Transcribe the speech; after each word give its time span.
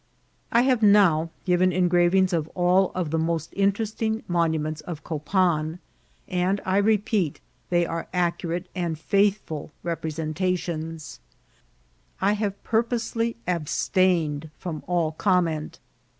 I 0.51 0.63
have 0.63 0.81
now 0.81 1.29
given 1.45 1.71
engravings 1.71 2.33
of 2.33 2.47
all 2.55 2.87
the 3.03 3.19
most 3.19 3.53
interest 3.55 4.01
ing 4.01 4.23
monuments 4.27 4.81
of 4.81 5.03
Copan, 5.03 5.77
and 6.27 6.59
I 6.65 6.77
repeat, 6.77 7.39
they 7.69 7.85
are 7.85 8.07
accu 8.11 8.49
rate 8.49 8.65
and 8.73 8.95
frdthfrd 8.97 9.69
representations. 9.83 11.19
I 12.19 12.33
have 12.33 12.63
purposely 12.63 13.35
ab 13.45 13.69
stained 13.69 14.49
from 14.57 14.83
all 14.87 15.11
comment. 15.11 15.77